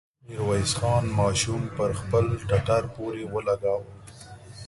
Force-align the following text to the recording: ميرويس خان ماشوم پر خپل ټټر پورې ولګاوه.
ميرويس 0.27 0.71
خان 0.79 1.03
ماشوم 1.19 1.61
پر 1.77 1.89
خپل 1.99 2.25
ټټر 2.49 2.83
پورې 2.95 3.23
ولګاوه. 3.33 3.87